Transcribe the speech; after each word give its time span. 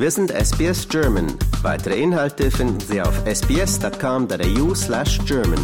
Wir 0.00 0.12
sind 0.12 0.30
SBS 0.30 0.88
German. 0.88 1.26
Weitere 1.62 2.00
Inhalte 2.00 2.52
finden 2.52 2.78
Sie 2.78 3.02
auf 3.02 3.20
sbs.com.au 3.26 4.72
slash 4.72 5.18
German. 5.26 5.58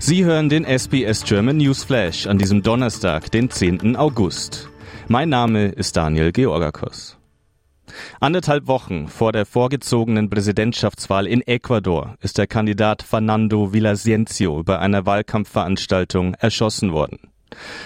Sie 0.00 0.24
hören 0.24 0.48
den 0.48 0.64
SBS 0.64 1.22
German 1.22 1.58
News 1.58 1.84
Flash 1.84 2.26
an 2.26 2.38
diesem 2.38 2.64
Donnerstag, 2.64 3.30
den 3.30 3.50
10. 3.50 3.94
August. 3.94 4.68
Mein 5.06 5.28
Name 5.28 5.66
ist 5.68 5.96
Daniel 5.96 6.32
Georgakos. 6.32 7.16
Anderthalb 8.20 8.66
Wochen 8.66 9.08
vor 9.08 9.32
der 9.32 9.46
vorgezogenen 9.46 10.28
Präsidentschaftswahl 10.30 11.26
in 11.26 11.42
Ecuador 11.42 12.16
ist 12.20 12.38
der 12.38 12.46
Kandidat 12.46 13.02
Fernando 13.02 13.72
Villavicencio 13.72 14.62
bei 14.64 14.78
einer 14.78 15.06
Wahlkampfveranstaltung 15.06 16.34
erschossen 16.34 16.92
worden. 16.92 17.18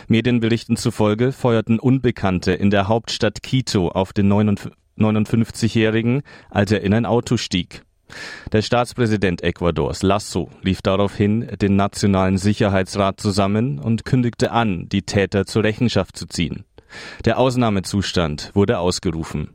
Medienberichten 0.09 0.77
zufolge 0.77 1.33
feuerten 1.33 1.79
Unbekannte 1.79 2.53
in 2.53 2.71
der 2.71 2.89
Hauptstadt 2.89 3.43
Quito 3.43 3.89
auf 3.89 4.13
den 4.13 4.33
59-Jährigen, 4.33 6.23
als 6.49 6.73
er 6.73 6.81
in 6.83 6.95
ein 6.95 7.07
Auto 7.07 7.37
stieg. 7.37 7.83
Der 8.51 8.63
Staatspräsident 8.63 9.43
Ecuadors, 9.43 10.03
Lasso, 10.03 10.51
rief 10.65 10.83
daraufhin 10.83 11.47
den 11.61 11.77
Nationalen 11.77 12.39
Sicherheitsrat 12.39 13.21
zusammen 13.21 13.79
und 13.79 14.05
kündigte 14.05 14.51
an, 14.51 14.89
die 14.89 15.03
Täter 15.03 15.47
zur 15.47 15.63
Rechenschaft 15.63 16.17
zu 16.17 16.27
ziehen. 16.27 16.65
Der 17.25 17.39
Ausnahmezustand 17.39 18.51
wurde 18.55 18.79
ausgerufen. 18.79 19.51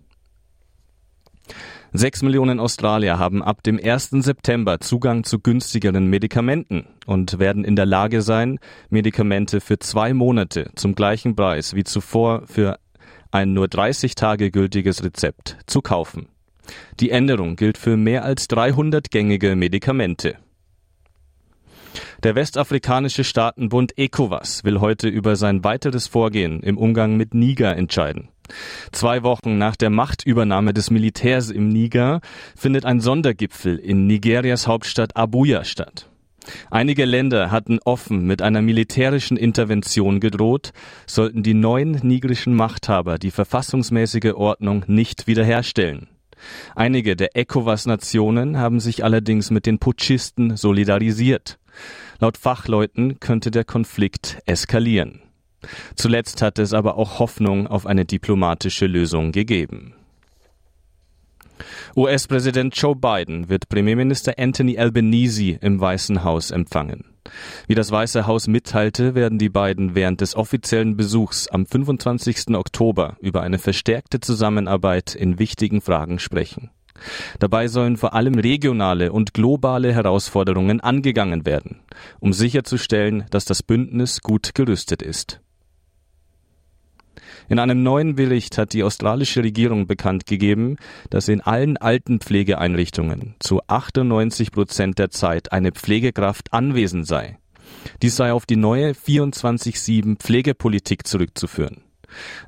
Sechs 1.94 2.22
Millionen 2.22 2.60
Australier 2.60 3.20
haben 3.20 3.42
ab 3.42 3.64
dem 3.64 3.80
1. 3.82 4.10
September 4.10 4.80
Zugang 4.82 5.24
zu 5.24 5.40
günstigeren 5.40 6.08
Medikamenten 6.08 6.88
und 7.06 7.40
werden 7.40 7.64
in 7.64 7.76
der 7.76 7.86
Lage 7.86 8.22
sein, 8.22 8.60
Medikamente 8.90 9.62
für 9.62 9.80
zwei 9.80 10.14
Monate 10.14 10.72
zum 10.76 10.96
gleichen 10.96 11.36
Preis 11.36 11.74
wie 11.74 11.86
zuvor 11.86 12.44
für 12.48 12.80
ein 13.32 13.54
nur 13.54 13.68
30 13.68 14.16
Tage 14.16 14.52
gültiges 14.52 15.04
Rezept 15.04 15.58
zu 15.68 15.82
kaufen. 15.82 16.28
Die 17.00 17.12
Änderung 17.12 17.56
gilt 17.56 17.78
für 17.78 17.96
mehr 17.96 18.26
als 18.26 18.48
300 18.48 19.12
gängige 19.12 19.56
Medikamente. 19.56 20.38
Der 22.24 22.36
westafrikanische 22.36 23.24
Staatenbund 23.24 23.98
ECOWAS 23.98 24.64
will 24.64 24.80
heute 24.80 25.08
über 25.08 25.36
sein 25.36 25.64
weiteres 25.64 26.08
Vorgehen 26.08 26.62
im 26.62 26.78
Umgang 26.78 27.18
mit 27.18 27.34
Niger 27.34 27.76
entscheiden. 27.78 28.30
Zwei 28.92 29.24
Wochen 29.24 29.58
nach 29.58 29.76
der 29.76 29.90
Machtübernahme 29.90 30.74
des 30.74 30.92
Militärs 30.92 31.50
im 31.50 31.70
Niger 31.70 32.22
findet 32.56 32.86
ein 32.86 33.00
Sondergipfel 33.02 33.78
in 33.78 34.08
Nigerias 34.08 34.68
Hauptstadt 34.68 35.16
Abuja 35.16 35.64
statt. 35.64 36.10
Einige 36.70 37.06
Länder 37.06 37.52
hatten 37.52 37.80
offen 37.86 38.26
mit 38.26 38.42
einer 38.42 38.62
militärischen 38.62 39.38
Intervention 39.38 40.20
gedroht, 40.20 40.74
sollten 41.08 41.44
die 41.44 41.54
neuen 41.54 41.92
nigerischen 42.04 42.54
Machthaber 42.54 43.18
die 43.18 43.32
verfassungsmäßige 43.32 44.34
Ordnung 44.36 44.84
nicht 44.88 45.28
wiederherstellen. 45.28 46.08
Einige 46.76 47.16
der 47.16 47.36
ECOWAS-Nationen 47.36 48.58
haben 48.58 48.80
sich 48.80 49.04
allerdings 49.04 49.52
mit 49.52 49.66
den 49.66 49.80
Putschisten 49.80 50.58
solidarisiert. 50.58 51.58
Laut 52.20 52.38
Fachleuten 52.38 53.20
könnte 53.20 53.52
der 53.52 53.64
Konflikt 53.64 54.40
eskalieren. 54.46 55.22
Zuletzt 55.96 56.42
hatte 56.42 56.62
es 56.62 56.74
aber 56.74 56.98
auch 56.98 57.20
Hoffnung 57.20 57.68
auf 57.68 57.86
eine 57.86 58.06
diplomatische 58.06 58.88
Lösung 58.88 59.32
gegeben. 59.32 59.94
US-Präsident 61.96 62.76
Joe 62.76 62.96
Biden 62.96 63.48
wird 63.48 63.70
Premierminister 63.70 64.34
Anthony 64.38 64.78
Albanese 64.78 65.58
im 65.62 65.80
Weißen 65.80 66.24
Haus 66.24 66.52
empfangen. 66.52 67.06
Wie 67.68 67.76
das 67.76 67.92
Weiße 67.92 68.28
Haus 68.28 68.48
mitteilte, 68.48 69.16
werden 69.16 69.40
die 69.40 69.50
beiden 69.50 69.96
während 69.96 70.22
des 70.22 70.36
offiziellen 70.36 70.96
Besuchs 70.98 71.48
am 71.48 71.66
25. 71.66 72.56
Oktober 72.56 73.18
über 73.20 73.42
eine 73.42 73.58
verstärkte 73.58 74.20
Zusammenarbeit 74.20 75.16
in 75.16 75.40
wichtigen 75.40 75.82
Fragen 75.82 76.20
sprechen. 76.20 76.70
Dabei 77.40 77.68
sollen 77.68 77.98
vor 77.98 78.14
allem 78.14 78.36
regionale 78.36 79.12
und 79.12 79.34
globale 79.34 79.94
Herausforderungen 79.94 80.80
angegangen 80.80 81.46
werden, 81.46 81.82
um 82.20 82.32
sicherzustellen, 82.32 83.26
dass 83.32 83.46
das 83.46 83.64
Bündnis 83.64 84.22
gut 84.22 84.56
gerüstet 84.56 85.02
ist. 85.02 85.42
In 87.48 87.60
einem 87.60 87.84
neuen 87.84 88.16
Bericht 88.16 88.58
hat 88.58 88.74
die 88.74 88.84
australische 88.84 89.44
Regierung 89.44 89.88
bekannt 89.88 90.26
gegeben, 90.26 90.78
dass 91.10 91.28
in 91.28 91.42
allen 91.42 91.78
Altenpflegeeinrichtungen 91.78 93.36
zu 93.40 93.62
98 93.68 94.52
Prozent 94.52 94.98
der 95.00 95.12
Zeit 95.12 95.52
eine 95.52 95.72
Pflegekraft 95.72 96.54
anwesend 96.54 97.08
sei. 97.08 97.38
Dies 98.02 98.16
sei 98.16 98.34
auf 98.34 98.46
die 98.46 98.56
neue 98.56 98.92
24-7 98.92 100.18
Pflegepolitik 100.18 101.06
zurückzuführen. 101.08 101.82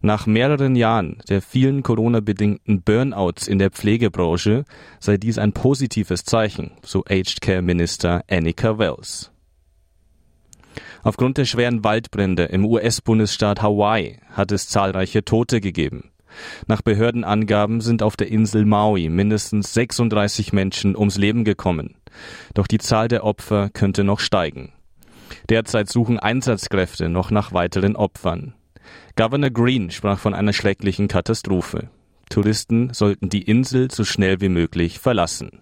Nach 0.01 0.25
mehreren 0.25 0.75
Jahren 0.75 1.17
der 1.29 1.41
vielen 1.41 1.83
Corona-bedingten 1.83 2.81
Burnouts 2.81 3.47
in 3.47 3.59
der 3.59 3.71
Pflegebranche 3.71 4.65
sei 4.99 5.17
dies 5.17 5.37
ein 5.37 5.53
positives 5.53 6.23
Zeichen, 6.23 6.71
so 6.83 7.03
Aged 7.09 7.41
Care 7.41 7.61
Minister 7.61 8.23
Annika 8.29 8.77
Wells. 8.77 9.31
Aufgrund 11.03 11.37
der 11.37 11.45
schweren 11.45 11.83
Waldbrände 11.83 12.43
im 12.43 12.65
US-Bundesstaat 12.65 13.61
Hawaii 13.61 14.19
hat 14.31 14.51
es 14.51 14.69
zahlreiche 14.69 15.23
Tote 15.23 15.61
gegeben. 15.61 16.11
Nach 16.67 16.81
Behördenangaben 16.81 17.81
sind 17.81 18.03
auf 18.03 18.15
der 18.15 18.29
Insel 18.29 18.65
Maui 18.65 19.09
mindestens 19.09 19.73
36 19.73 20.53
Menschen 20.53 20.95
ums 20.95 21.17
Leben 21.17 21.43
gekommen. 21.43 21.95
Doch 22.53 22.67
die 22.67 22.77
Zahl 22.77 23.07
der 23.07 23.23
Opfer 23.23 23.69
könnte 23.69 24.03
noch 24.03 24.19
steigen. 24.19 24.73
Derzeit 25.49 25.89
suchen 25.89 26.19
Einsatzkräfte 26.19 27.09
noch 27.09 27.31
nach 27.31 27.53
weiteren 27.53 27.95
Opfern. 27.95 28.53
Governor 29.15 29.49
Green 29.49 29.91
sprach 29.91 30.19
von 30.19 30.33
einer 30.33 30.53
schrecklichen 30.53 31.07
Katastrophe. 31.07 31.89
Touristen 32.29 32.93
sollten 32.93 33.29
die 33.29 33.43
Insel 33.43 33.89
so 33.91 34.03
schnell 34.03 34.41
wie 34.41 34.49
möglich 34.49 34.99
verlassen. 34.99 35.61